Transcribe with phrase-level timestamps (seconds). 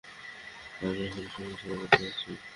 [0.79, 2.29] আমরা এখানে সহী সালামতে আছি।